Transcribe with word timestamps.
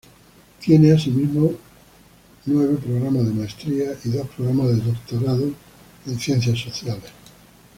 Tiene, 0.59 0.93
asimismo, 0.93 1.53
nueve 2.47 2.75
programas 2.83 3.23
de 3.27 3.33
Maestría 3.33 3.91
y 4.03 4.09
dos 4.09 4.27
Programas 4.29 4.69
de 4.69 4.75
Doctorado 4.77 5.47
en 6.07 6.19
Ciencias 6.19 6.57
Sociales. 6.57 7.03